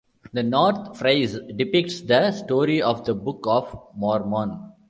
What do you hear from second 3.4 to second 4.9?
of Mormon".